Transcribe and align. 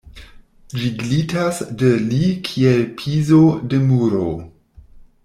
Ĝi 0.77 0.87
glitas 1.01 1.59
de 1.81 1.91
li 2.07 2.31
kiel 2.47 2.81
pizo 3.03 3.43
de 3.75 3.83
muro. 3.91 4.25